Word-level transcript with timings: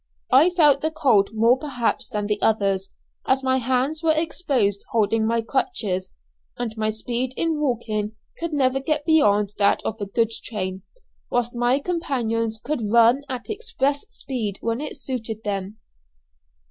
I 0.31 0.49
felt 0.49 0.81
the 0.81 0.89
cold 0.89 1.29
more 1.31 1.59
perhaps 1.59 2.09
than 2.09 2.25
the 2.25 2.41
others, 2.41 2.91
as 3.27 3.43
my 3.43 3.57
hands 3.57 4.01
were 4.01 4.15
exposed 4.15 4.83
holding 4.89 5.27
my 5.27 5.43
crutches, 5.43 6.09
and 6.57 6.75
my 6.75 6.89
speed 6.89 7.35
in 7.37 7.61
walking 7.61 8.13
could 8.39 8.51
never 8.51 8.79
get 8.79 9.05
beyond 9.05 9.53
that 9.59 9.79
of 9.85 10.01
a 10.01 10.07
goods 10.07 10.39
train, 10.41 10.81
whilst 11.29 11.53
my 11.53 11.77
companions 11.77 12.57
could 12.57 12.81
run 12.89 13.21
at 13.29 13.47
express 13.47 13.99
speed 14.09 14.57
when 14.61 14.81
it 14.81 14.97
suited 14.97 15.43
them. 15.43 15.77